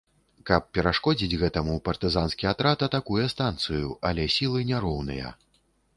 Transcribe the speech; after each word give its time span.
Каб 0.49 0.61
перашкодзіць 0.77 1.37
гэтаму, 1.41 1.75
партызанскі 1.89 2.49
атрад 2.53 2.85
атакуе 2.89 3.27
станцыю, 3.35 3.87
але 4.11 4.29
сілы 4.37 4.59
няроўныя. 4.71 5.27